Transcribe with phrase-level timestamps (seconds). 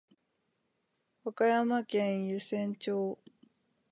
[1.23, 3.19] 和歌山県湯浅町